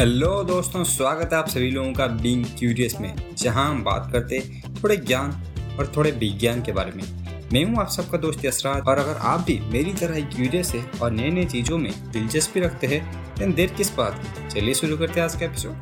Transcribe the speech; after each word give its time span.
Hello 0.00 0.28
दोस्तों, 0.44 0.82
स्वागत 0.84 1.32
है 1.32 1.38
आप 1.38 1.48
सभी 1.48 1.70
लोगों 1.70 1.92
का 1.92 2.06
बीइंग 2.20 2.44
क्यूरियस 2.58 2.94
में, 3.00 3.14
जहाँ 3.38 3.64
हम 3.70 3.82
बात 3.84 4.08
करते 4.12 4.38
थोड़े 4.74 4.96
ज्ञान 4.96 5.30
और 5.78 5.92
थोड़े 5.96 6.10
विज्ञान 6.12 6.62
के 6.62 6.72
बारे 6.72 6.92
में। 6.92 7.02
मैं 7.52 7.64
हूँ 7.64 7.80
आप 7.80 7.88
सबका 7.88 8.18
दोस्त 8.18 8.44
यसराज 8.44 8.86
और 8.88 8.98
अगर 8.98 9.16
आप 9.30 9.40
भी 9.46 9.58
मेरी 9.72 9.92
तरह 9.94 10.14
ही 10.16 10.22
क्यूरियस 10.26 10.72
है 10.74 10.80
और 11.00 11.10
नई 11.12 11.30
नई 11.30 11.44
चीज़ों 11.46 11.78
में 11.78 11.92
दिलचस्पी 12.12 12.60
रखते 12.60 12.86
हैं 12.86 13.00
तो 13.34 13.50
देर 13.52 13.74
किस 13.74 13.94
बात 13.96 14.22
चलिए 14.52 14.74
शुरू 14.74 14.96
करते 14.98 15.20
हैं 15.20 15.24
आज 15.24 15.34
का 15.34 15.46
एपिसोड 15.46 15.74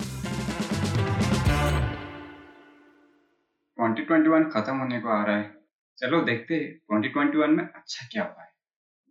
2021 3.78 4.50
खत्म 4.54 4.76
होने 4.76 5.00
को 5.00 5.08
आ 5.08 5.22
रहा 5.24 5.36
है। 5.36 5.50
चलो 5.98 6.20
देखते 6.22 6.54
हैं 6.54 6.72
2021 6.92 7.56
में 7.56 7.64
अच्छा 7.64 8.08
क्या 8.12 8.22
हुआ 8.22 8.42
है। 8.42 8.50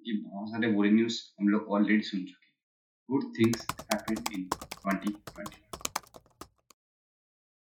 ये 0.01 0.17
बहुत 0.17 0.49
सारे 0.49 0.73
बुरी 0.73 0.91
न्यूज़ 0.91 1.21
हम 1.39 1.49
लोग 1.49 1.71
ऑलरेडी 1.77 2.03
सुन 2.03 2.19
चुके 2.19 2.46
good 3.09 3.23
things 3.35 3.65
happened 3.91 4.29
in 4.31 4.41
2020 4.51 5.59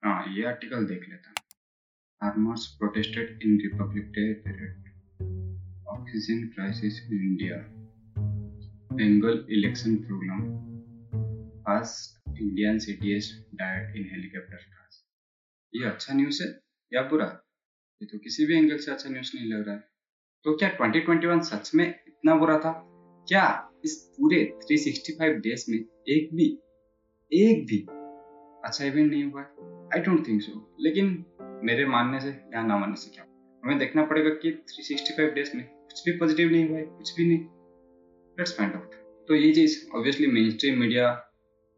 हाँ 0.03 0.23
ये 0.35 0.45
आर्टिकल 0.47 0.85
देख 0.87 1.03
लेता 1.09 1.29
हूँ 1.29 1.43
farmers 2.21 2.63
protested 2.79 3.43
in 3.45 3.57
Republic 3.65 4.07
Day 4.15 4.27
period 4.45 4.87
oxygen 5.87 6.39
crisis 6.55 6.97
in 7.09 7.19
India 7.27 7.57
Bengal 8.91 9.43
election 9.57 9.99
program 10.07 10.41
first 11.67 12.17
Indian 12.39 12.81
CTS 12.85 13.29
died 13.61 13.93
in 13.95 14.09
helicopter 14.13 14.61
crash 14.63 14.97
ये 15.73 15.85
अच्छा 15.89 16.13
न्यूज़ 16.13 16.41
है 16.43 16.49
या 16.91 17.01
बुरा 17.09 17.25
ये 18.01 18.07
तो 18.07 18.17
किसी 18.23 18.45
भी 18.45 18.57
एंगल 18.57 18.77
से 18.77 18.91
अच्छा 18.91 19.09
न्यूज़ 19.09 19.31
नहीं 19.35 19.51
लग 19.53 19.65
रहा 19.67 19.75
है 19.75 19.83
तो 20.45 20.57
क्या 20.57 20.69
2021 20.77 21.41
सच 21.51 21.71
में 21.75 21.87
इतना 21.87 22.35
बुरा 22.43 22.57
था 22.65 22.71
क्या 23.27 23.45
इस 23.85 23.95
पूरे 24.17 24.37
365 24.61 25.41
डेज़ 25.43 25.65
में 25.69 25.77
एक 26.09 26.29
भी 26.35 26.45
एक 27.31 27.65
भी 27.65 27.77
अच्छा 28.65 28.85
इवेंट 28.85 29.11
नहीं 29.11 29.23
हुआ 29.23 29.41
आई 29.95 30.01
डोंट 30.01 30.27
थिंक 30.27 30.41
सो 30.41 30.75
लेकिन 30.79 31.25
मेरे 31.63 31.85
मानने 31.85 32.19
से, 32.19 32.29
या 32.29 32.63
ना 32.63 32.77
मानने 32.77 32.95
से 32.95 33.09
क्या? 33.09 33.25
हमें 33.63 33.77
देखना 33.79 34.05
पड़ेगा 34.05 34.29
कि 34.29 34.51
365 34.51 35.33
डेज़ 35.35 35.57
में 35.57 35.65
कुछ 35.65 36.03
भी 36.05 36.11
पॉजिटिव 36.11 36.51
नहीं 36.51 36.69
हुआ 36.69 36.77
है, 36.77 36.83
कुछ 36.83 37.15
भी 37.15 37.27
नहीं। 37.27 37.39
लेट्स 38.39 38.57
फाइंड 38.57 38.73
आउट 38.73 38.93
तो 39.27 39.35
ये 39.35 39.53
चीज़ 39.53 39.77
ऑब्वियसली 39.95 40.27
मेन 40.27 40.49
स्ट्रीम 40.51 40.79
मीडिया 40.79 41.31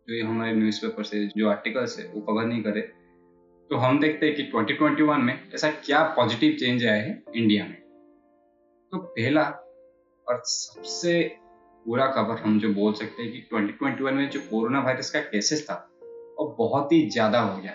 जो 0.07 0.15
ये 0.15 0.21
हमारे 0.21 0.53
न्यूज़पेपर 0.55 1.03
से 1.03 1.25
जो 1.27 1.49
आर्टिकल्स 1.49 1.99
है, 1.99 2.07
वो 2.07 2.21
कवर 2.21 2.45
नहीं 2.45 2.63
करे। 2.63 2.81
तो 3.69 3.75
हम 3.75 3.99
देखते 3.99 4.25
हैं 4.25 4.35
कि 4.35 4.43
2021 4.43 5.17
में 5.17 5.51
ऐसा 5.55 5.69
क्या 5.71 6.03
पॉजिटिव 6.03 6.51
चेंज 6.59 6.85
आया 6.85 7.01
है 7.03 7.23
इंडिया 7.35 7.65
में। 7.65 7.81
तो 8.91 8.97
पहला 8.97 9.43
और 10.27 10.41
सबसे 10.45 11.21
पूरा 11.87 12.05
कवर 12.05 12.37
हम 12.37 12.59
जो 12.59 12.69
बोल 12.73 12.93
सकते 12.93 13.23
हैं 13.23 13.31
कि 13.31 13.39
2021 13.53 14.13
में 14.13 14.29
जो 14.29 14.39
कोरोना 14.39 14.79
वायरस 14.79 15.09
का 15.09 15.19
केसेस 15.19 15.65
था, 15.69 15.75
वो 16.39 16.55
बहुत 16.59 16.91
ही 16.91 17.09
ज़्यादा 17.09 17.39
हो 17.39 17.61
गया। 17.61 17.71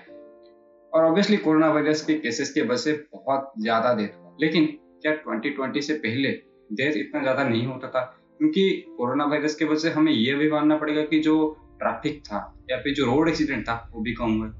और 0.93 1.05
ऑब्वियसली 1.05 1.37
कोरोना 1.37 1.69
वायरस 1.69 2.05
के 2.05 2.15
केसेस 2.15 2.53
की 2.53 2.61
वजह 2.61 2.77
से 2.77 2.93
बहुत 2.93 3.53
ज़्यादा 3.61 3.95
डेथ 3.95 4.19
हुआ। 4.19 4.37
लेकिन 4.41 4.67
क्या 5.03 5.13
2020 5.13 5.87
से 5.87 5.95
पहले 5.95 6.29
डेथ 6.73 6.97
इतना 6.97 7.23
ज़्यादा 7.23 7.45
नहीं 7.45 7.67
होता 7.67 7.89
था? 7.89 8.01
क्योंकि 8.39 8.71
कोरोना 8.99 9.25
वायरस 9.25 9.55
की 9.55 9.65
वजह 9.65 9.79
से 9.79 9.91
हमें 9.91 10.13
यह 10.13 10.37
भी 10.37 10.51
मानना 10.51 10.77
पड़ेगा 10.77 11.03
कि 11.03 11.21
जो 11.21 11.57
ट्रैफ़िक 11.79 12.21
था, 12.21 12.65
या 12.71 12.79
फिर 12.79 12.95
जो 12.95 13.07
रोड 13.07 13.29
एक्सीडेंट 13.29 13.69
था, 13.69 13.91
वो 13.95 14.03
भी 14.03 14.13
कम 14.13 14.39
हुए 14.41 14.51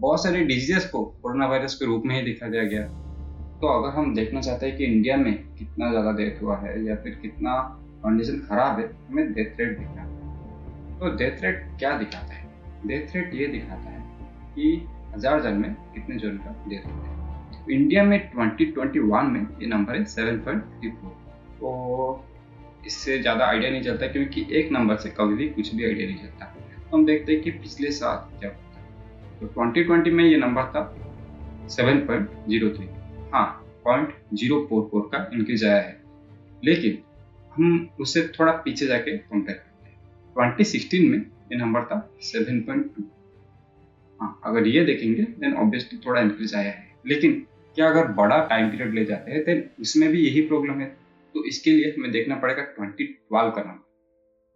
बहुत 0.00 0.22
सारे 0.22 0.44
डिजीजेस 0.44 0.88
को 0.90 1.04
कोरोना 1.04 1.46
वायरस 1.46 1.74
के 1.74 1.86
रूप 1.86 2.02
में 2.06 2.14
ही 2.16 2.22
दिखा 2.22 2.48
दिया 2.48 2.64
गया। 2.64 2.82
तो 3.60 3.78
अगर 3.78 3.96
हम 3.98 4.14
देखना 4.14 4.40
चाहते 4.40 4.66
हैं 4.66 4.76
कि 4.76 4.84
इंडिया 4.84 5.16
में 5.16 5.32
कितना 5.58 5.90
ज़्यादा 5.90 6.12
डेथ 6.12 6.42
हुआ 6.42 6.56
है, 6.56 6.84
या 6.86 6.96
फिर 6.96 7.18
कितना 7.22 7.56
कंडीशन 8.02 8.38
खराब 8.48 8.78
है, 8.78 8.86
हमें 9.08 9.32
डेथ 9.32 9.60
रेट 9.60 9.78
दिखना 9.78 10.04
तो 11.00 11.16
डेथ 11.16 11.42
रेट 11.42 11.64
क्या 11.78 11.96
दिखाता 11.98 12.34
है? 12.34 12.48
डेथ 12.86 13.16
रेट 13.16 13.34
ये 13.34 13.46
दिखाता 13.48 13.90
है 13.90 14.00
कि 14.54 14.86
हज़ार 15.14 15.40
जन 15.42 15.54
में 15.56 15.74
कितने 15.94 16.16
जन 16.18 16.36
का 16.38 16.54
डेथ 16.68 16.86
होता 16.86 17.08
है। 17.08 17.18
तो 17.54 17.70
इंडिया 17.72 18.02
में 18.04 18.18
2021 18.32 19.22
में 19.24 19.40
ये 19.60 19.66
नंबर 19.68 19.96
है 19.96 20.04
7.34 20.06 21.10
तो 21.60 21.70
इससे 22.86 23.18
ज़्यादा 23.20 23.46
आइडिया 23.46 23.70
नहीं 23.70 23.82
चलता, 23.82 24.06
क्योंकि 24.06 24.46
एक 24.52 24.72
नंबर 24.72 24.96
से 24.96 25.08
कभी 25.10 25.34
भी 25.36 25.48
कुछ 25.50 25.74
भी 25.74 25.84
आइडिया 25.84 26.08
नहीं 26.08 26.18
चलता। 26.18 26.44
तो 26.46 26.96
हम 26.96 27.04
देखते 27.06 27.32
हैं 27.32 27.42
कि 27.42 27.50
पिछले 27.52 27.90
साल 27.92 28.16
क्या 28.38 28.50
होता 28.50 29.38
तो 29.40 29.46
2020 29.54 30.12
में 30.12 30.24
ये 30.24 30.36
नंबर 30.38 30.64
था 30.74 30.82
7.03 31.70 32.88
हाँ 33.32 33.46
पॉइंट 33.84 34.14
ज़ीरो 34.34 34.66
फोर 34.70 34.88
फोर 34.92 35.08
का 35.12 35.18
इंक्रीज 35.34 35.64
आया 35.64 35.80
है। 35.80 36.00
लेकिन 36.62 36.98
हम 37.52 37.88
उससे 38.00 38.22
थोड़ा 38.38 38.52
पीछे 38.64 38.86
जाके 38.86 39.16
कंपेयर 39.18 39.58
करते 39.58 39.88
हैं। 39.88 39.98
2016 40.36 41.08
में 41.10 41.18
ये 41.18 41.58
नंबर 41.58 41.84
था 41.84 41.98
7.2 42.24 43.02
हाँ 44.20 44.40
अगर 44.46 44.66
ये 44.66 44.84
देखेंगे 44.84 45.22
देन 45.22 45.54
ऑब्वियसली 45.56 45.98
थोड़ा 46.06 46.20
इंक्रीज 46.20 46.54
आया 46.54 46.70
है। 46.70 46.88
लेकिन 47.06 47.46
क्या 47.76 47.88
अगर 47.88 48.08
बड़ा 48.14 48.38
टाइम 48.46 48.70
पीरियड 48.70 48.94
ले 48.94 49.04
जाते 49.04 49.32
हैं 49.32 49.44
देन 49.44 49.68
उसमें 49.80 50.08
भी 50.10 50.20
यही 50.20 50.40
प्रॉब्लम 50.48 50.80
है। 50.80 50.86
तो 51.34 51.44
इसके 51.44 51.70
लिए 51.70 51.94
हमें 51.98 52.10
देखना 52.12 52.36
पड़ेगा 52.36 52.62
2012 52.74 53.50
का 53.56 53.62
नंबर 53.62 53.88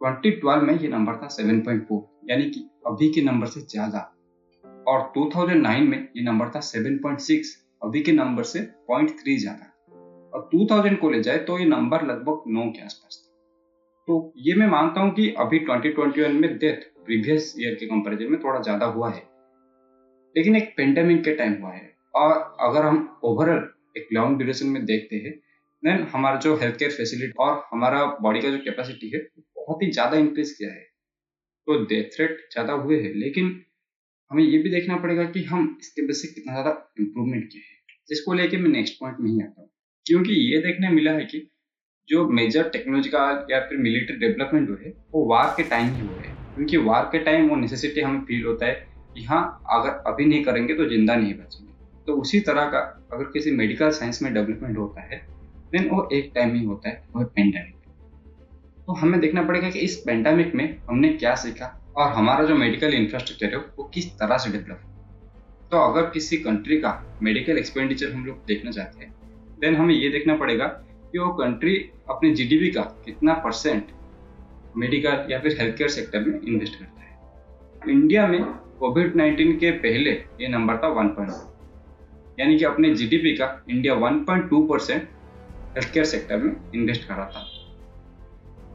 2012 0.01 0.63
में 0.63 0.79
ये 0.79 0.89
नंबर 0.89 1.17
था 1.17 1.29
7.4 1.31 2.01
यानी 2.31 2.51
कि 2.51 2.69
अभी 2.87 3.09
के 3.13 3.23
नंबर 3.23 3.47
से 3.47 3.61
ज़्यादा। 3.61 4.11
और 4.87 5.01
2009 5.17 5.87
में 5.89 5.99
ये 6.17 6.23
नंबर 6.23 6.49
था 6.49 6.61
7.6 6.63 7.55
अभी 7.83 8.01
के 8.01 8.13
नंबर 8.13 8.43
से 8.45 8.61
0.3 8.91 9.39
ज़्यादा। 9.39 9.71
और 10.35 10.49
2000 10.55 10.95
को 10.95 11.11
ले 11.11 11.23
जाए 11.23 11.39
तो 11.39 11.59
ये 11.59 11.65
नंबर 11.65 12.07
लगभग 12.07 12.43
नौ 12.49 12.71
के 12.71 12.83
आसपास 12.85 13.23
था। 13.25 13.33
तो 14.09 14.33
ये 14.39 14.55
मैं 14.55 14.67
मानता 14.67 15.01
हूँ 15.01 15.13
कि 15.15 15.29
अभी 15.39 15.59
2021 15.61 16.33
में 16.33 16.57
डेथ 16.59 16.83
प्रीवियस 17.05 17.55
ईयर 17.59 17.75
के 17.75 17.87
कंपैरिजन 17.87 18.31
में 18.33 18.41
थोड़ा 18.41 18.61
ज़्यादा 18.61 18.87
हुआ 18.87 19.11
है। 19.11 19.23
लेकिन 20.35 20.57
एक 20.57 20.75
पेंडेमिक 20.77 21.25
के 21.25 21.35
टाइम 21.35 21.55
हुआ 21.63 21.73
है। 21.73 21.93
और 22.15 22.33
अगर 22.61 22.87
हम 22.87 23.21
ओवरऑल 23.25 23.69
एक 23.97 24.09
लॉन्ग 24.13 24.37
ड्यूरेशन 24.39 24.67
में 24.67 24.85
देखते 24.85 25.17
हैं 25.17 25.33
देन 25.83 26.03
हमारा 26.13 26.39
जो 26.39 26.55
हेल्थ 26.57 26.79
केयर 26.79 26.91
फैसिलिटी 26.91 27.33
और 27.39 27.63
हमारा 27.73 28.05
बॉडी 28.23 28.41
का 28.41 28.51
जो 28.51 28.59
कैपेसिटी 28.59 29.11
है 29.15 29.19
बहुत 29.57 29.83
ही 29.83 29.91
ज़्यादा 29.91 30.17
इंक्रीज 30.17 30.51
किया 30.51 30.71
है। 30.71 30.83
तो 31.67 31.79
डेथ 31.85 32.21
रेट 32.21 32.39
ज़्यादा 32.53 32.73
हुए 32.73 33.01
हैं। 33.01 33.13
लेकिन 33.15 33.49
हमें 34.31 34.43
ये 34.45 34.59
भी 34.59 34.71
देखना 34.71 34.97
पड़ेगा 34.97 35.25
कि 35.25 35.43
हम 35.45 35.77
इसके 35.81 36.13
से 36.13 36.29
कितना 36.29 36.53
ज़्यादा 36.53 36.71
इम्प्रूवमेंट 37.01 37.45
किया 37.53 37.63
है। 37.63 37.99
जिसको 38.09 38.33
लेके 38.33 38.57
मैं 38.57 38.71
नेक्स्ट 38.71 39.01
पॉइंट 39.01 39.17
में 39.21 39.31
ही 39.31 39.41
आता 39.41 39.61
हूँ। 39.61 39.71
क्योंकि 40.07 40.33
ये 40.53 40.59
देखने 40.63 40.89
मिला 40.91 41.13
है 41.13 41.25
कि 41.25 41.39
जो 42.09 42.27
मेजर 42.31 42.69
टेक्नोलॉजी 42.69 43.11
का 43.11 43.21
या 43.51 43.61
फिर 43.61 43.79
मिलिट्री 43.79 44.17
डेवलपमेंट 44.17 44.71
हुए, 44.71 44.93
वो 45.15 45.27
वार 45.29 45.55
के 45.57 45.63
टाइम 45.63 45.93
ही 45.93 46.01
हुए 46.01 46.23
क्योंकि 46.23 46.77
वार 46.79 47.05
के 47.13 47.19
टाइम 47.25 47.49
वो 47.49 47.57
नेसेसिटी 47.57 48.01
हमें 48.01 48.21
फील 48.21 48.45
होता 48.45 48.67
है 48.67 48.73
कि 49.17 49.25
हाँ 49.25 49.43
अगर 49.71 50.03
अभी 50.07 50.25
नहीं 50.25 50.45
करेंगे 50.45 50.75
तो 50.75 50.89
ज़िंदा 50.89 51.15
नहीं 51.17 51.35
बचेंगे। 51.35 51.73
तो 52.09 52.15
उसी 52.21 52.41
तरह 52.41 52.65
का 52.67 52.79
अगर 53.13 53.25
किसी 53.25 53.51
मेडिकल 53.53 53.91
साइंस 53.91 54.23
में 54.23 54.33
डेवलपमेंट 54.35 54.77
होता 54.79 55.03
है 55.05 55.17
देन 55.73 55.89
वो 55.91 56.09
एक 56.13 56.31
टाइम 56.35 56.55
ही 56.55 56.65
होता 56.65 56.89
है, 56.89 57.03
वो 57.17 57.25
पेंडेमिक 57.27 57.75
तो 58.89 58.93
हमें 58.93 59.21
देखना 59.21 59.43
पड़ेगा 59.43 59.71
कि 59.71 59.79
इस 59.79 59.97
पेंडेमिक 60.07 60.55
में 60.55 60.67
हमने 60.91 61.09
क्या 61.11 61.35
सीखा 61.37 61.67
और 61.97 62.11
हमारा 62.13 62.45
जो 62.45 62.55
मेडिकल 62.57 62.95
इंफ्रास्ट्रक्चर 62.95 63.47
है, 63.47 63.57
वो 63.57 63.85
किस 63.95 64.11
तरह 64.13 64.39
से 64.39 64.51
डेवलप 64.51 64.81
तो 65.73 65.79
अगर 65.83 66.11
किसी 66.11 66.37
कंट्री 66.39 66.77
का 66.81 66.93
मेडिकल 67.23 67.59
एक्सपेंडिचर 67.59 68.13
हम 68.13 68.25
लोग 68.27 68.45
देखना 68.47 68.71
चाहते 68.71 69.05
हैं 69.05 69.13
देन 69.61 69.77
हमें 69.77 69.95
ये 69.95 70.09
देखना 70.09 70.37
पड़ेगा 70.37 70.67
कि 71.13 71.19
वो 71.19 71.33
कंट्री 71.33 71.77
अपने 72.11 72.35
जीडीपी 72.35 72.71
का 72.71 72.81
कितना 73.05 73.35
परसेंट 73.35 73.87
मेडिकल 74.77 75.27
या 75.31 75.39
फिर 75.39 75.57
हेल्थ 75.61 75.77
केयर 75.79 75.91
सेक्टर 75.91 76.21
में 76.21 76.41
इन्वेस्ट 76.41 76.79
करता 76.79 77.01
है। 77.01 77.93
इंडिया 77.93 78.27
में 78.27 78.45
कोविड 78.79 79.15
19 79.15 79.59
के 79.61 79.71
पहले 79.71 80.11
ये 80.11 80.49
नंबर 80.49 80.77
था 80.77 80.89
वन 80.89 81.09
पॉइंट 81.09 82.41
यानी 82.41 82.59
कि 82.59 82.65
अपने 82.65 82.95
जीडीपी 82.95 83.37
का 83.37 83.65
India 83.71 83.95
1.2 83.95 84.69
percent 84.69 85.09
health 85.77 85.93
care 85.93 86.05
sector 86.05 86.37
में 86.37 86.53
इन्वेस्ट 86.75 87.09
कर 87.09 87.15
रहा 87.15 87.27
था। 87.27 87.51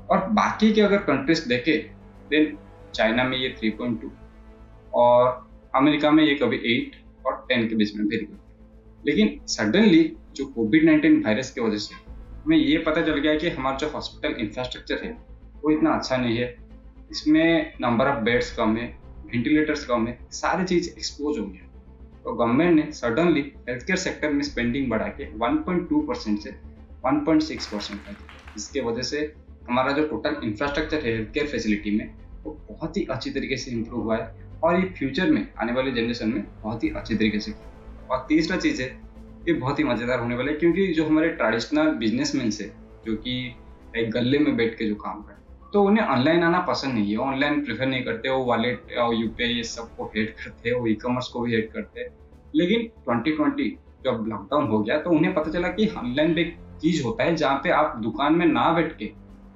और 0.09 0.27
बाकी 0.29 0.71
के 0.73 0.81
अगर 0.81 0.97
कंट्रीज़ 0.97 1.47
देखे 1.49 1.77
देन 2.29 2.57
चाइना 2.95 3.23
में 3.23 3.37
ये 3.37 3.55
3.2 3.63 4.09
और 4.93 5.49
अमेरिका 5.75 6.11
में 6.11 6.23
ये 6.23 6.35
कभी 6.35 6.57
8 6.57 7.25
और 7.25 7.47
10 7.51 7.69
के 7.69 7.75
बीच 7.75 7.95
में 7.95 8.05
गुड 8.05 8.37
लेकिन 9.07 9.39
सडनली 9.45 10.03
जो 10.35 10.45
कोविड 10.45 10.83
नाइन्टीन 10.83 11.23
वायरस 11.25 11.51
की 11.51 11.61
वजह 11.61 11.77
से। 11.77 11.95
हमें 12.43 12.57
ये 12.57 12.77
पता 12.77 13.01
चल 13.01 13.19
गया 13.19 13.35
कि 13.35 13.49
हमारा 13.49 13.77
जो 13.77 13.89
हॉस्पिटल 13.89 14.35
इंफ्रास्ट्रक्चर 14.35 15.03
है, 15.03 15.11
वो 15.63 15.71
इतना 15.71 15.89
अच्छा 15.89 16.17
नहीं 16.17 16.37
है। 16.37 16.57
इसमें 17.11 17.73
नंबर 17.81 18.07
ऑफ़ 18.07 18.23
बेड्स 18.23 18.55
कम 18.57 18.77
है 18.77 18.99
वेंटिलेटर्स 19.25 19.85
कम 19.85 20.07
है, 20.07 20.19
सारी 20.31 20.65
चीज़ 20.65 20.89
एक्सपोज 20.89 21.39
हो 21.39 21.45
गया। 21.45 21.65
तो 22.23 22.33
गवर्नमेंट 22.33 22.85
ने 22.85 22.91
सडनली 22.91 23.53
हेल्थ 23.69 23.87
केयर 23.87 23.97
सेक्टर 23.97 24.29
में 24.29 24.41
स्पेंडिंग 24.41 24.89
बढ़ा 24.89 25.07
के 25.07 25.37
1.2 25.37 26.07
परसेंट 26.07 26.39
से 26.39 26.49
1.6 27.05 27.65
परसेंट 27.65 28.01
कर 28.01 28.11
जिसके 28.57 28.81
वजह 28.81 29.01
से 29.01 29.33
हमारा 29.69 29.91
जो 29.91 30.07
टोटल 30.07 30.35
इंफ्रास्ट्रक्चर 30.43 30.97
है 30.97 31.17
हेल्थ 31.17 31.33
केयर 31.33 31.47
फैसिलिटी 31.47 31.97
में, 31.97 32.13
वो 32.43 32.65
बहुत 32.69 32.97
ही 32.97 33.05
अच्छी 33.05 33.31
तरीके 33.31 33.57
से 33.57 33.71
इम्प्रूव 33.71 34.01
हुआ 34.01 34.17
है। 34.17 34.49
और 34.63 34.79
ये 34.79 34.85
फ्यूचर 34.85 35.31
में, 35.31 35.47
आने 35.61 35.73
वाले 35.73 35.91
जनरेशन 35.91 36.29
में 36.29 36.43
बहुत 36.63 36.83
ही 36.83 36.89
अच्छी 36.89 37.15
तरीके 37.15 37.39
से। 37.39 37.53
और 38.11 38.25
तीसरा 38.29 38.57
चीज़ 38.57 38.81
है 38.81 39.08
ये 39.47 39.53
बहुत 39.55 39.79
ही 39.79 39.83
मज़ेदार 39.83 40.19
होने 40.19 40.35
वाला 40.35 40.51
है, 40.51 40.57
क्योंकि 40.57 40.87
जो 40.93 41.05
हमारे 41.05 41.29
ट्रेडिशनल 41.31 41.91
बिजनेसमैन 41.97 42.51
है 42.61 42.67
जो 43.05 43.15
कि 43.17 43.35
एक 43.97 44.11
गले 44.11 44.39
में 44.39 44.55
बैठ 44.57 44.77
के 44.77 44.85
जो 44.85 44.95
काम 44.97 45.21
करते 45.21 45.37
तो 45.73 45.83
उन्हें 45.83 46.05
ऑनलाइन 46.05 46.43
आना 46.43 46.59
पसंद 46.67 46.93
नहीं 46.93 47.11
है। 47.11 47.17
ऑनलाइन 47.19 47.61
प्रेफर 47.63 47.85
नहीं 47.85 48.03
करते, 48.03 48.29
वो 48.29 48.43
वॉलेट 48.45 48.95
और 48.99 49.13
यूपीआई 49.15 49.49
ये 49.49 49.63
सबको 49.65 50.05
हेट 50.15 50.35
करते 50.37 50.69
हैं, 50.69 50.75
वो 50.75 50.87
ई 50.87 50.93
कॉमर्स 50.95 51.27
को 51.27 51.39
भी 51.39 51.55
हेट 51.55 51.71
करते 51.73 51.99
हैं। 52.01 52.07
लेकिन 52.53 52.87
2020 53.07 53.71
जब 54.05 54.25
लॉकडाउन 54.27 54.67
हो 54.67 54.79
गया 54.79 54.97
तो 54.99 55.09
उन्हें 55.09 55.33
पता 55.33 55.51
चला 55.51 55.67
कि 55.69 55.87
ऑनलाइन 55.97 56.33
भी 56.33 56.41
एक 56.41 56.55
चीज़ 56.81 57.03
होता 57.03 57.23
है, 57.23 57.35
जहाँ 57.35 57.59
पे 57.63 57.69
आप 57.71 57.95
दुकान 58.03 58.33
में 58.33 58.45
ना 58.47 58.71
बैठ 58.73 58.97
के 58.97 59.11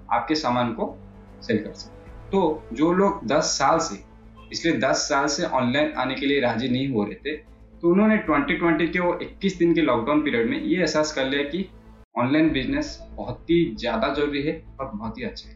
आपके 0.09 0.35
सामान 0.35 0.73
को 0.73 0.95
सेल 1.41 1.57
कर 1.57 1.73
सकते 1.73 2.11
तो 2.31 2.41
जो 2.73 2.91
लोग 2.93 3.25
10 3.27 3.57
साल 3.57 3.79
से 3.79 3.95
पिछले 4.49 4.71
10 4.79 5.07
साल 5.09 5.27
से 5.27 5.45
ऑनलाइन 5.53 5.91
आने 5.97 6.15
के 6.15 6.25
लिए 6.25 6.39
राज़ी 6.41 6.69
नहीं 6.69 6.87
हो 6.89 7.03
रहे 7.03 7.15
थे 7.25 7.35
तो 7.83 7.89
उन्होंने 7.89 8.17
2020 8.27 8.91
के 8.91 8.99
वो 8.99 9.13
21 9.23 9.57
दिन 9.59 9.73
के 9.75 9.81
लॉकडाउन 9.81 10.21
पीरियड 10.23 10.49
में 10.49 10.57
ये 10.57 10.77
एहसास 10.77 11.11
कर 11.13 11.25
लिया 11.29 11.43
कि 11.43 11.65
ऑनलाइन 12.15 12.51
बिज़नेस 12.53 12.97
बहुत 13.15 13.49
ही 13.49 13.57
ज़्यादा 13.79 14.13
ज़रूरी 14.13 14.41
है 14.41 14.53
और 14.79 14.91
बहुत 14.93 15.17
ही 15.17 15.23
अच्छा 15.23 15.49
है। 15.49 15.55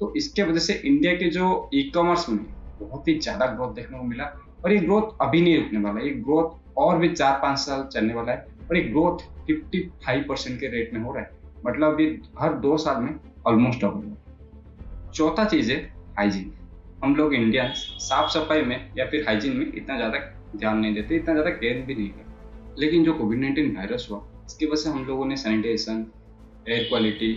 तो 0.00 0.12
इसके 0.16 0.42
वजह 0.42 0.60
से 0.60 0.74
इंडिया 0.84 1.14
के 1.14 1.30
जो 1.30 1.48
ई 1.74 1.82
कॉमर्स 1.94 2.28
में 2.28 2.38
बहुत 2.80 3.08
ही 3.08 3.14
ज़्यादा 3.18 3.46
ग्रोथ 3.46 3.74
देखने 3.74 3.98
को 3.98 4.04
मिला 4.04 4.24
और 4.64 4.72
ये 4.72 4.78
ग्रोथ 4.80 5.16
अभी 5.20 5.40
नहीं 5.40 5.56
रुकने 5.56 5.80
वाला, 5.80 6.00
ये 6.00 6.10
ग्रोथ 6.10 6.76
और 6.78 6.98
भी 6.98 7.08
चार 7.08 7.38
पाँच 7.42 7.58
साल 7.58 7.88
चलने 7.92 8.14
वाला 8.14 8.32
है 8.32 8.46
और 8.68 8.76
ये 8.76 8.82
ग्रोथ 8.82 9.26
फिफ्टी 9.46 9.82
फाइव 10.06 10.24
परसेंट 10.28 10.60
के 10.60 10.68
रेट 10.68 10.94
में 10.94 11.00
हो 11.00 11.14
रहा 11.14 11.22
है। 11.22 11.30
मतलब 11.66 12.00
ये 12.00 12.20
हर 12.38 12.54
दो 12.60 12.76
साल 12.78 13.02
में 13.02 13.14
ऑलमोस्ट 13.46 13.84
डबल 13.84 14.08
हो 14.08 15.12
चौथा 15.14 15.44
चीज़ 15.46 15.72
है 15.72 15.82
हाइजीन 16.18 16.52
हम 17.04 17.16
लोग 17.16 17.34
इंडियंस 17.34 17.88
साफ़ 18.02 18.30
सफ़ाई 18.30 18.62
में 18.62 18.80
या 18.98 19.06
फिर 19.06 19.24
हाइजीन 19.28 19.56
में 19.56 19.72
इतना 19.72 19.96
ज़्यादा 19.96 20.32
ध्यान 20.56 20.78
नहीं 20.78 20.94
देते, 20.94 21.16
इतना 21.16 21.34
ज़्यादा 21.34 21.50
केयर 21.52 21.84
भी 21.86 21.94
नहीं 21.94 22.08
करते। 22.10 22.80
लेकिन 22.80 23.04
जो 23.04 23.12
कोविड 23.14 23.40
नाइन्टीन 23.40 23.74
वायरस 23.76 24.06
हुआ, 24.10 24.20
इसकी 24.46 24.66
वजह 24.66 24.82
से 24.82 24.90
हम 24.90 25.04
लोगों 25.04 25.26
ने 25.26 25.36
सैनिटाइजेशन 25.36 26.06
एयर 26.68 26.84
क्वालिटी 26.88 27.32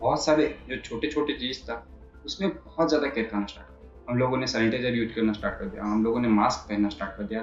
बहुत 0.00 0.24
सारे 0.24 0.46
जो 0.68 0.76
छोटे 0.78 1.08
छोटे 1.08 1.32
चीज़ 1.34 1.62
था, 1.62 1.86
उसमें 2.26 2.50
बहुत 2.50 2.88
ज़्यादा 2.88 3.08
केयर 3.08 3.26
करना 3.26 3.46
स्टार्ट 3.46 3.66
किया 3.66 4.10
हम 4.10 4.18
लोगों 4.18 4.36
ने 4.38 4.46
सैनिटाइजर 4.46 4.94
यूज़ 4.94 5.14
करना 5.14 5.32
स्टार्ट 5.32 5.58
कर 5.58 5.64
दिया, 5.64 5.84
हम 5.84 6.04
लोगों 6.04 6.20
ने 6.20 6.28
मास्क 6.30 6.68
पहनना 6.68 6.88
स्टार्ट 6.88 7.16
कर 7.16 7.24
दिया। 7.24 7.42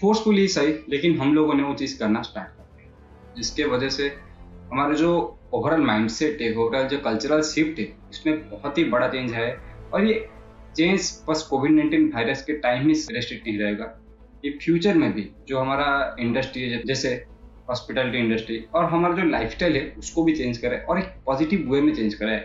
फोर्सफुली 0.00 0.46
सही, 0.48 0.72
लेकिन 0.88 1.18
हम 1.18 1.34
लोगों 1.34 1.54
ने 1.54 1.62
वो 1.62 1.74
चीज़ 1.74 1.98
करना 1.98 2.22
स्टार्ट 2.22 2.48
कर 2.48 2.62
दिया। 2.76 3.34
जिसके 3.36 3.64
वजह 3.66 3.88
से 3.88 4.08
हमारा 4.72 4.94
जो 4.94 5.12
ओवरऑल 5.54 5.84
माइंडसेट 5.86 6.40
है 6.42 6.54
ओवरऑल 6.54 6.88
जो 6.88 6.98
कल्चरल 7.00 7.42
शिफ्ट 7.44 7.78
है, 7.78 7.84
इसमें 8.10 8.48
बहुत 8.50 8.78
ही 8.78 8.84
बड़ा 8.86 9.08
चेंज 9.08 9.32
है। 9.32 9.50
और 9.92 10.04
ये 10.04 10.26
चेंज 10.76 11.12
बस 11.28 11.46
कोविड 11.50 11.72
नाइन्टीन 11.72 12.10
वायरस 12.14 12.42
के 12.44 12.52
टाइम 12.58 12.88
ही 12.88 12.94
रेस्ट्रिक्ट 13.10 13.46
नहीं 13.46 13.58
रहेगा। 13.58 13.84
ये 14.44 14.50
फ्यूचर 14.50 14.94
में 14.94 15.12
भी 15.12 15.30
जो 15.48 15.58
हमारा 15.58 16.16
इंडस्ट्री 16.20 16.62
है, 16.62 16.82
जैसे 16.86 17.24
हॉस्पिटलिटी 17.68 18.18
इंडस्ट्री, 18.18 18.64
और 18.74 18.84
हमारा 18.84 19.14
जो 19.14 19.24
लाइफस्टाइल 19.24 19.76
है, 19.76 19.94
उसको 19.98 20.24
भी 20.24 20.36
चेंज 20.36 20.58
करे 20.58 20.76
और 20.76 20.98
एक 20.98 21.04
पॉजिटिव 21.26 21.72
वे 21.72 21.80
में 21.80 21.94
चेंज 21.94 22.14
करे। 22.14 22.42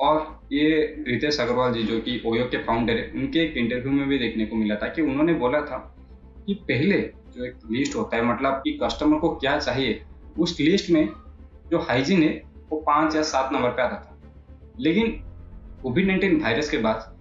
और 0.00 0.40
ये 0.52 0.96
रितेश 1.08 1.40
अग्रवाल 1.40 1.72
जी 1.72 1.82
जो 1.82 1.98
कि 2.00 2.22
ओयो 2.26 2.44
के 2.44 2.56
फाउंडर 2.56 2.92
है, 2.92 3.12
उनके 3.14 3.38
एक 3.38 3.56
इंटरव्यू 3.56 3.92
में 3.92 4.08
भी 4.08 4.18
देखने 4.18 4.46
को 4.46 4.56
मिला 4.56 4.74
था 4.74 4.88
कि 4.88 5.02
उन्होंने 5.02 5.34
बोला 5.34 5.60
था 5.60 5.96
कि 6.46 6.54
पहले 6.54 7.00
जो 7.36 7.44
एक 7.44 7.54
लिस्ट 7.70 7.96
होता 7.96 8.16
है 8.16 8.24
मतलब 8.24 8.52
कि 8.52 8.78
कस्टमर 8.82 9.18
को 9.18 9.28
क्या 9.28 9.58
चाहिए, 9.58 10.02
उस 10.38 10.60
लिस्ट 10.60 10.90
में 10.90 11.08
जो 11.70 11.78
हाइजीन 11.78 12.22
है, 12.22 12.42
वो 12.70 12.80
पाँच 12.80 13.16
या 13.16 13.22
सात 13.22 13.50
नंबर 13.52 13.68
पे 13.68 13.82
आता 13.82 13.96
था। 13.96 14.32
लेकिन 14.80 15.06
कोविड 15.82 16.06
नाइन्टीन 16.06 16.40
वायरस 16.40 16.70
के 16.70 16.78
बाद 16.78 17.16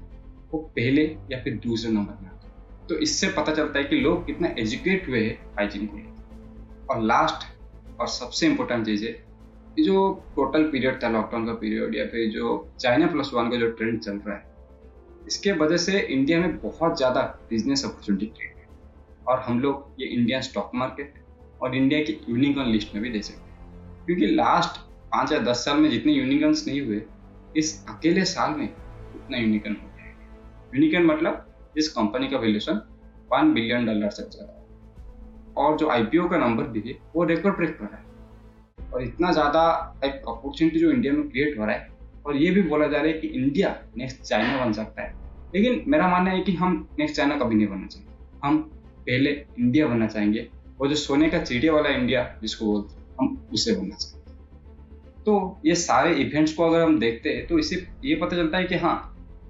वो 0.52 0.60
पहले 0.60 1.18
या 1.32 1.40
फिर 1.44 1.54
दूसरे 1.54 1.92
नंबर 1.92 2.24
में 2.24 2.30
तो 2.90 2.96
इससे 2.98 3.28
पता 3.28 3.54
चलता 3.54 3.80
है 3.80 3.86
कि 3.86 3.96
लोग 3.96 4.26
कितना 4.26 4.48
एजुकेट 4.60 5.08
हुए 5.10 5.20
हैं 5.20 5.36
हाइजीन 5.56 5.86
को 5.88 5.98
लेकर 5.98 6.88
और 6.90 7.02
लास्ट 7.02 8.00
और 8.00 8.08
सबसे 8.08 8.48
इम्पोर्टेंट 8.48 8.86
चीज़ 8.86 9.06
है 9.06 9.12
जो 9.80 10.02
टोटल 10.36 10.64
पीरियड 10.64 11.02
था 11.04 11.10
लॉकडाउन 11.10 11.46
का 11.46 11.54
पीरियड 11.54 11.96
या 11.96 12.06
फिर 12.06 12.30
जो 12.32 12.50
चाइना 12.80 13.08
प्लस 13.08 13.32
वन 13.34 13.50
का 13.50 13.58
जो 13.58 13.70
ट्रेंड 13.72 14.00
चल 14.00 14.18
रहा 14.18 14.36
है, 14.36 14.44
इसके 15.28 15.52
वजह 15.54 15.78
से 15.78 16.00
इंडिया 16.00 16.40
में 16.40 16.58
बहुत 16.62 16.98
ज़्यादा 16.98 17.22
बिज़नेस 17.50 17.86
अपॉर्चुनिटी 17.86 18.26
क्रिएट 18.28 18.58
है 18.58 18.68
और 19.28 19.40
हम 19.40 19.60
लोग 19.60 19.96
ये 20.00 20.08
इंडियन 20.08 20.42
स्टॉक 20.42 20.72
मार्केट 20.76 21.14
और 21.62 21.76
इंडिया 21.76 22.02
की 22.04 22.20
यूनिकॉर्न 22.30 22.70
लिस्ट 22.70 22.94
में 22.96 23.04
भी 23.04 23.10
दे 23.10 23.22
सकते 23.22 23.52
हैं। 23.52 24.06
क्योंकि 24.06 24.26
लास्ट 24.26 24.80
पाँच 25.12 25.32
या 25.32 25.40
दस 25.42 25.66
साल 25.66 25.78
में 25.78 25.90
जितने 25.90 26.14
यूनिकॉर्न्स 26.14 26.68
नहीं 26.68 26.82
हुए, 26.82 27.02
इस 27.58 27.86
अकेले 27.90 28.26
साल 28.26 28.56
में 28.58 28.66
उतना 28.66 29.38
यूनिकॉर्न 29.38 29.76
हो 29.76 29.88
गया 29.88 30.06
यूनिकॉर्न 30.76 31.06
मतलब 31.06 31.53
इस 31.78 31.88
कंपनी 31.90 32.28
का 32.28 32.38
वैल्यूशन 32.38 32.82
वन 33.32 33.54
बिलियन 33.54 33.86
डॉलर 33.86 34.10
से 34.10 34.24
ज़्यादा 34.26 34.62
और 35.58 35.78
जो 35.78 35.90
आईपीओ 35.90 36.28
का 36.30 36.38
नंबर 36.38 36.64
भी 36.66 36.82
है, 36.88 36.98
वो 37.16 37.24
रिकॉर्ड 37.24 37.56
ब्रेक 37.58 37.78
कर 37.78 37.86
रहा 37.86 37.98
है। 37.98 38.92
और 38.94 39.04
इतना 39.04 39.32
ज़्यादा 39.32 39.62
अपॉर्चुनिटी 40.04 40.80
जो 40.80 40.92
इंडिया 40.92 41.14
में 41.14 41.28
क्रिएट 41.30 41.58
हो 41.60 41.66
रहा 41.66 41.76
है, 41.76 41.90
और 42.26 42.36
ये 42.38 42.52
भी 42.52 42.62
बोला 42.64 42.88
जा 42.88 42.98
रहा 42.98 43.08
है 43.08 43.14
कि 43.14 43.28
इंडिया 43.30 43.76
नेक्स्ट 43.98 44.22
चाइना 44.22 44.66
बन 44.66 44.74
सकता 44.74 45.02
है। 45.02 45.14
लेकिन 45.56 45.84
मेरा 45.88 46.08
मानना 46.08 46.32
है 46.32 46.42
कि 46.42 46.54
हम 46.56 46.88
नेक्स्ट 47.00 47.16
चाइना 47.18 47.38
कभी 47.40 47.56
नहीं 47.56 47.68
बनना 47.68 47.88
चाहिए 47.88 48.08
हम 48.44 48.58
पहले 49.00 49.32
इंडिया 49.60 49.88
बनना 49.88 50.08
चाहेंगे। 50.08 50.48
और 50.82 50.90
जो 50.90 50.96
सोने 50.96 51.30
का 51.30 51.40
चिड़िया 51.40 51.74
वाला 51.74 51.90
इंडिया 51.92 52.24
जिसको 52.42 52.66
बोलते 52.66 52.96
हैं, 52.96 53.06
हम 53.20 53.48
उसे 53.54 53.76
बनना 53.76 53.96
चाहेंगे। 53.96 55.22
तो 55.24 55.62
ये 55.66 55.76
सारे 55.78 56.14
इवेंट्स 56.16 56.54
को 56.54 56.64
अगर 56.64 56.82
हम 56.82 56.98
देखते 57.00 57.30
हैं 57.30 57.46
तो 57.48 57.60
इससे 57.60 57.76
ये 58.06 58.16
पता 58.16 58.36
चलता 58.36 58.58
है 58.58 58.66
कि 58.66 58.76
हाँ 58.78 58.96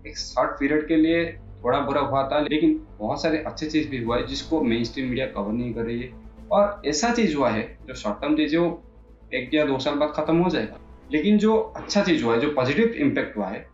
एक 0.08 0.18
शॉर्ट 0.18 0.52
पीरियड 0.52 0.88
के 0.88 0.96
लिए 0.96 1.24
थोड़ा 1.63 1.80
बुरा 1.80 2.01
हुआ 2.01 2.27
था, 2.27 2.39
लेकिन 2.39 2.88
बहुत 3.00 3.21
सारे 3.21 3.38
अच्छे 3.38 3.65
चीज़ 3.65 3.89
भी 3.89 4.04
हुआ 4.04 4.18
है 4.18 4.27
जिसको 4.27 4.62
मेन 4.62 4.83
स्ट्रीम 4.83 5.07
मीडिया 5.10 5.25
कवर 5.25 5.54
नहीं 5.54 5.74
कर 5.74 5.81
रही 5.81 6.01
है। 6.01 6.13
और 6.51 6.81
ऐसा 6.86 7.13
चीज़ 7.13 7.36
हुआ 7.36 7.50
है, 7.50 7.77
जो 7.88 7.94
शॉर्ट 7.94 8.21
टर्म 8.21 8.38
चीज़ 8.38 8.54
है, 8.54 8.62
वो 8.62 8.83
एक 9.33 9.50
या 9.54 9.65
दो 9.65 9.80
साल 9.80 9.95
बाद 9.95 10.13
खत्म 10.15 10.38
हो 10.38 10.50
जाएगा। 10.50 10.80
लेकिन 11.12 11.38
जो 11.38 11.57
अच्छा 11.57 12.04
चीज़ 12.04 12.24
हुआ 12.24 12.33
है, 12.33 12.39
जो 12.39 12.50
पॉजिटिव 12.50 12.88
इम्पैक्ट 12.88 13.38
हुआ 13.38 13.48
है, 13.48 13.68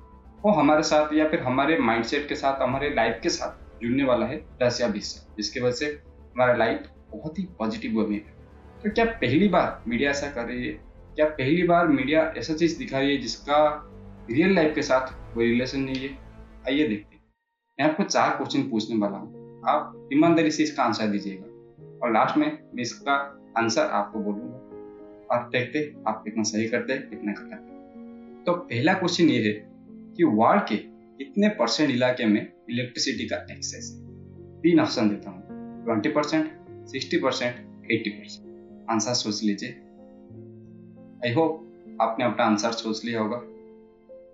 वो 0.45 0.51
हमारे 0.51 0.83
साथ 0.83 1.13
या 1.13 1.29
फिर 1.29 1.39
हमारे 1.39 1.77
माइंडसेट 1.77 2.29
के 2.29 2.35
साथ, 2.35 2.61
हमारे 2.61 2.89
लाइफ 2.89 3.19
के 3.23 3.29
साथ 3.29 3.81
जुड़ने 3.81 4.03
वाला 4.03 4.25
है 4.25 4.45
दस 4.63 4.81
या 4.81 4.87
बीस 4.87 5.15
साल, 5.15 5.33
जिसकी 5.37 5.59
वजह 5.59 5.71
से 5.71 5.85
हमारा 6.35 6.53
लाइफ 6.53 6.83
बहुत 7.11 7.39
ही 7.39 7.43
पॉजिटिव 7.59 8.01
वे 8.01 8.07
में 8.07 8.15
है। 8.15 8.33
तो 8.83 8.91
क्या 8.91 9.05
पहली 9.05 9.47
बार 9.47 9.83
मीडिया 9.87 10.09
ऐसा 10.09 10.27
कर 10.27 10.45
रही 10.45 10.67
है? 10.67 10.73
क्या 11.15 11.25
पहली 11.25 11.63
बार 11.63 11.87
मीडिया 11.87 12.33
ऐसा 12.37 12.53
चीज़ 12.53 12.79
दिखा 12.79 12.99
रही 12.99 13.11
है 13.11 13.17
जिसका 13.17 13.85
रियल 14.31 14.55
लाइफ 14.55 14.75
के 14.75 14.81
साथ 14.81 15.35
कोई 15.35 15.45
रिलेशन 15.45 15.79
नहीं 15.79 15.95
है? 15.95 16.09
आइए 16.67 16.87
देखते 16.87 17.03
हैं। 17.03 17.08
मैं 17.79 17.89
आपको 17.89 18.03
चार 18.03 18.29
क्वेश्चन 18.29 18.61
पूछने 18.61 18.97
वाला 18.97 19.17
हूँ। 19.17 19.61
आप 19.67 20.09
ईमानदारी 20.13 20.51
से 20.51 20.63
इसका 20.63 20.83
आंसर 20.83 21.07
दीजिएगा। 21.07 21.45
और 22.03 22.11
लास्ट 22.13 22.37
में 22.37 22.47
मैं 22.75 22.81
इसका 22.81 23.13
आंसर 23.57 23.81
आपको 23.81 24.19
बोलूँगा। 24.19 25.35
आप 25.35 25.49
देखते 25.51 25.95
आप 26.07 26.21
कितना 26.23 26.43
सही 26.43 26.67
करते 26.69 26.93
हैं 26.93 27.09
कितना 27.09 27.31
गलत 27.31 27.49
करते। 27.49 28.43
तो 28.43 28.53
पहला 28.53 28.93
क्वेश्चन 28.93 29.29
ये 29.29 29.43
है 29.43 29.53
कि 30.17 30.23
वर्ल्ड 30.23 30.63
के 30.63 30.75
कितने 31.17 31.49
परसेंट 31.49 31.91
इलाके 31.91 32.25
में 32.25 32.41
इलेक्ट्रिसिटी 32.69 33.25
का 33.25 33.35
एक्सेस 33.51 33.91
है? 33.95 34.01
तीन 34.61 34.79
ऑप्शन 34.79 35.09
देता 35.09 35.29
हूँ। 35.29 35.85
Twenty 35.85 36.09
percent 36.09 36.51
sixty 36.87 37.17
percent 37.17 37.91
eighty 37.91 38.09
percent 38.09 38.89
answer 38.91 39.13
सोच 39.13 39.43
लीजिए। 39.43 39.69
आई 41.25 41.33
होप 41.33 41.97
आपने 42.01 42.25
अपना 42.25 42.45
आंसर 42.45 42.71
सोच 42.71 43.05
लिया 43.05 43.21
होगा। 43.21 43.41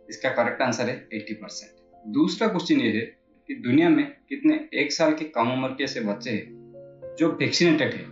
इसका 0.09 0.29
करेक्ट 0.29 0.61
आंसर 0.61 0.89
है 0.89 1.07
एट्टी 1.13 1.33
परसेंट 1.33 2.07
दूसरा 2.13 2.47
क्वेश्चन 2.47 2.81
ये 2.81 2.91
है 2.91 3.25
कि 3.47 3.55
दुनिया 3.55 3.89
में 3.89 4.05
कितने 4.29 4.55
एक 4.73 4.91
साल 4.93 5.13
के 5.13 5.25
कम 5.25 5.51
उम्र 5.51 5.67
के 5.67 5.83
ऐसे 5.83 5.99
बच्चे 5.99 6.29
हैं 6.29 7.15
जो 7.19 7.31
वैक्सीनेटेड 7.31 7.93
है। 7.93 8.05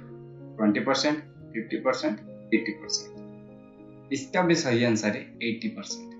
Twenty 0.57 0.79
percent 0.79 1.17
fifty 1.53 1.77
percent 1.77 2.19
eighty 2.53 2.71
percent 2.71 4.11
इसका 4.13 4.41
भी 4.41 4.55
सही 4.55 4.83
आंसर 4.83 5.09
है 5.09 5.21
एट्टी 5.43 5.67
परसेंट 5.67 6.13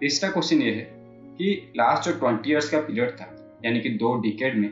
तीसरा 0.00 0.30
क्वेश्चन 0.30 0.62
ये 0.62 0.72
है 0.72 0.82
कि 1.36 1.72
लास्ट 1.76 2.10
जो 2.10 2.18
ट्वेंटी 2.18 2.50
ईयर्स 2.50 2.70
का 2.70 2.80
पीरियड 2.80 3.10
था, 3.10 3.58
यानी 3.64 3.80
कि 3.80 3.88
दो 3.88 4.20
डिकेड 4.20 4.58
में 4.58 4.68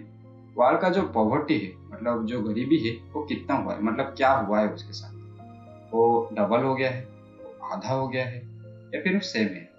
वर्ल्ड 0.54 0.80
का 0.80 0.88
जो 0.88 1.02
पॉवर्टी 1.02 1.58
है 1.58 1.72
मतलब 1.86 2.26
जो 2.26 2.40
गरीबी 2.40 2.78
है, 2.78 2.96
वो 3.12 3.24
कितना 3.24 3.54
हुआ 3.54 3.74
है? 3.74 3.82
मतलब 3.82 4.14
क्या 4.16 4.32
हुआ 4.32 4.60
है 4.60 4.68
उसके 4.68 4.92
साथ? 4.92 5.14
वो 5.94 6.28
डबल 6.32 6.62
हो 6.62 6.74
गया 6.74 6.90
है 6.90 7.08
आधा 7.62 7.94
हो 7.94 8.08
गया 8.08 8.24
है, 8.24 8.38
या 8.94 9.00
फिर 9.02 9.14
वो 9.14 9.20
सेम 9.20 9.48
है? 9.48 9.70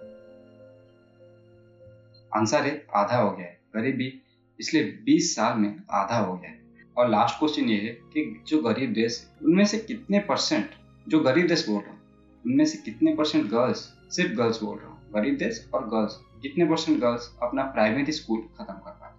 आंसर 2.36 2.62
है, 2.62 2.86
आधा 2.94 3.16
हो 3.16 3.30
गया 3.30 3.46
है। 3.46 3.57
गरीबी 3.78 4.12
इसलिए 4.58 4.84
20 5.06 5.34
साल 5.34 5.58
में 5.58 5.74
आधा 5.92 6.18
हो 6.18 6.36
गया 6.36 6.50
है। 6.50 6.56
और 6.96 7.08
लास्ट 7.08 7.38
क्वेश्चन 7.38 7.68
ये 7.70 7.76
है 7.78 7.92
कि 8.12 8.44
जो 8.48 8.60
गरीब 8.62 8.92
देश, 8.92 9.26
उनमें 9.44 9.64
से 9.64 9.78
कितने 9.80 10.18
परसेंट 10.28 10.70
जो 11.06 11.20
गरीब 11.20 11.46
देश 11.46 11.66
बोल 11.68 11.80
रहा 11.80 11.90
हूँ, 11.90 12.00
उनमें 12.44 12.64
से 12.64 12.78
कितने 12.78 13.14
परसेंट 13.14 13.44
गर्ल्स 13.50 13.78
सिर्फ़ 14.10 14.32
गर्ल्स 14.36 14.62
बोल 14.62 14.78
रहा 14.78 14.88
हूँ, 14.88 14.98
गरीब 15.14 15.36
देश 15.38 15.68
और 15.74 15.86
गर्ल्स 15.88 16.18
कितने 16.42 16.64
परसेंट 16.64 16.98
गर्ल्स 17.00 17.30
अपना 17.42 17.62
प्राइमरी 17.70 18.12
स्कूल 18.12 18.40
खत्म 18.58 18.74
कर 18.74 18.90
पाते 18.90 19.16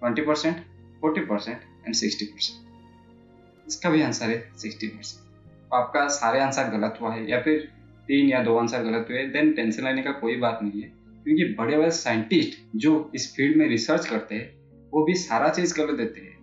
twenty 0.00 0.22
percent 0.22 0.56
forty 1.00 1.20
percent 1.20 1.60
and 1.86 1.94
sixty 1.94 2.24
percent 2.24 3.68
इसका 3.68 3.90
भी 3.90 4.02
आंसर 4.02 4.30
है 4.30 4.38
सिक्सटी 4.58 4.88
परसेंट 4.88 5.74
आपका 5.74 6.06
सारे 6.08 6.40
आंसर 6.40 6.70
गलत 6.70 6.98
हुआ 7.00 7.12
है 7.14 7.30
या 7.30 7.40
फिर 7.42 7.68
तीन 8.08 8.28
या 8.28 8.42
दो 8.42 8.56
आंसर 8.58 8.82
गलत 8.82 9.06
हुए 9.10 9.26
देन 9.28 9.52
टेंशन 9.52 9.84
लेने 9.84 10.02
का 10.02 10.12
कोई 10.12 10.36
बात 10.36 10.58
नहीं 10.62 10.82
है। 10.82 10.92
क्योंकि 11.24 11.44
बड़े 11.44 11.78
बड़े 11.78 11.90
साइंटिस्ट 11.90 12.58
जो 12.76 13.12
इस 13.14 13.36
फ़ील्ड 13.36 13.56
में 13.56 13.68
रिसर्च 13.68 14.08
करते 14.08 14.34
हैं, 14.34 14.60
वो 14.90 15.04
भी 15.04 15.14
सारा 15.14 15.48
चीज़ 15.48 15.80
गलत 15.80 15.96
देते 15.96 16.20
हैं। 16.20 16.38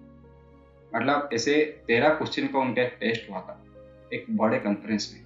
मतलब 0.96 1.30
ऐसे 1.34 1.82
तेरह 1.88 2.10
क्वेश्चन 2.10 2.48
का 2.48 2.60
उनका 2.60 2.84
टेस्ट 2.84 3.30
हुआ 3.30 3.40
था, 3.40 3.66
एक 4.14 4.26
बड़े 4.32 4.60
कॉन्फ्रेंस 4.60 5.14
में। 5.14 5.26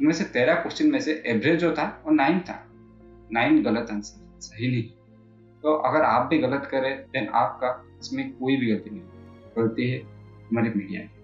उनमें 0.00 0.12
से 0.12 0.24
तेरह 0.24 0.54
क्वेश्चन 0.54 0.92
में 0.92 1.00
से 1.00 1.22
एवरेज 1.26 1.60
जो 1.60 1.72
था, 1.72 2.02
वो 2.06 2.12
नाइन 2.12 2.40
था। 2.40 2.66
नाइन 3.32 3.62
गलत 3.62 3.90
आंसर 3.90 4.40
सही 4.40 4.68
नहीं। 4.68 4.82
तो 5.62 5.74
अगर 5.74 6.00
आप 6.00 6.26
भी 6.26 6.38
गलत 6.38 6.68
करें 6.70 7.00
देन 7.00 7.28
आपका 7.28 7.98
इसमें 8.00 8.32
कोई 8.32 8.56
भी 8.56 8.66
गलती 8.66 8.90
नहीं 8.90 9.02
गलती 9.58 9.90
है 9.90 9.98
हमारे 10.50 10.72
मीडिया 10.76 11.00
की। 11.00 11.20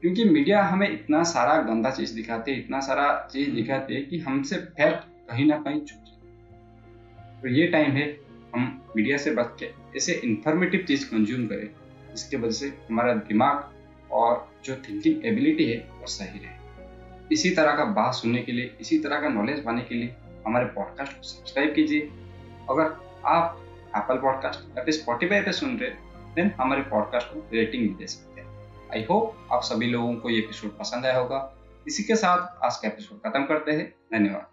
क्योंकि 0.00 0.24
मीडिया 0.24 0.62
हमें 0.62 0.90
इतना 0.90 1.22
सारा 1.22 1.62
गंदा 1.62 1.90
चीज़ 1.90 2.14
दिखाती 2.14 2.52
है, 2.52 2.58
इतना 2.58 2.80
सारा 2.80 3.28
चीज़ 3.32 3.50
दिखाती 3.50 3.94
है 3.94 4.02
कि 4.02 4.18
हमसे 4.18 4.56
फैक्ट 4.56 5.30
कहीं 5.30 5.46
ना 5.46 5.56
कहीं 5.56 5.80
जाए 5.80 6.19
तो 7.42 7.48
ये 7.48 7.66
टाइम 7.66 7.90
है, 7.90 8.20
हम 8.54 8.88
मीडिया 8.96 9.16
से 9.16 9.30
बच 9.30 9.48
के, 9.58 9.72
ऐसे 9.96 10.12
इंफॉर्मेटिव 10.12 10.84
चीज़ 10.88 11.06
कंज्यूम 11.06 11.46
करें, 11.46 11.70
जिसके 12.10 12.36
वजह 12.36 12.50
से 12.50 12.66
हमारा 12.66 13.14
दिमाग 13.14 13.72
और 14.10 14.52
जो 14.64 14.76
थिंकिंग 14.76 15.26
एबिलिटी 15.26 15.64
है, 15.64 15.90
वो 16.00 16.06
सही 16.06 16.38
रहे। 16.38 16.60
इसी 17.32 17.50
तरह 17.50 17.76
का 17.76 17.84
बात 17.84 18.14
सुनने 18.14 18.42
के 18.42 18.52
लिए, 18.52 18.76
इसी 18.80 18.98
तरह 18.98 19.20
का 19.20 19.28
नॉलेज 19.28 19.64
पाने 19.64 19.82
के 19.82 19.94
लिए, 19.94 20.16
हमारे 20.46 20.64
पॉडकास्ट 20.64 21.12
को 21.12 21.22
सब्सक्राइब 21.22 21.74
कीजिए। 21.74 22.00
अगर 22.70 23.16
आप 23.24 23.66
एप्पल 23.96 24.16
पॉडकास्ट 24.16 24.78
या 24.78 24.84
फिर 24.84 24.94
स्पॉटीफाई 24.94 25.40
पे 25.40 25.52
सुन 25.52 25.78
रहे 25.78 25.90
देन 26.34 26.50
हमारे 26.60 26.82
पॉडकास्ट 26.82 27.26
को 27.26 27.50
रेटिंग 27.52 27.88
भी 27.88 27.94
दे 27.94 28.06
सकते 28.06 28.40
हैं। 28.40 28.48
आई 28.92 29.06
होप 29.10 29.48
आप 29.52 29.62
सभी 29.62 29.86
लोगों 29.86 30.14
को 30.14 30.30
ये 30.30 30.38
एपिसोड 30.38 30.78
पसंद 30.78 31.06
आया 31.06 31.18
होगा। 31.18 31.58
इसी 31.86 32.02
के 32.02 32.16
साथ 32.16 32.64
आज 32.64 32.76
का 32.76 32.88
एपिसोड 32.88 33.30
खत्म 33.30 33.44
करते 33.44 33.72
हैं। 33.72 33.94
धन्यवाद। 34.14 34.49